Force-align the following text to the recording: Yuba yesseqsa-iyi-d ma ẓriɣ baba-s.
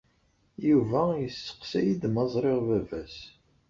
Yuba 0.67 1.01
yesseqsa-iyi-d 1.21 2.03
ma 2.09 2.23
ẓriɣ 2.33 2.59
baba-s. 2.67 3.17